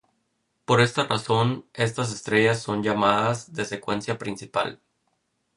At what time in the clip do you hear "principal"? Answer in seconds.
4.17-4.81